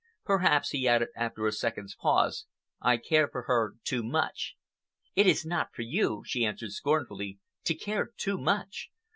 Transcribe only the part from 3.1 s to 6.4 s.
for her too much." "It is not for you,"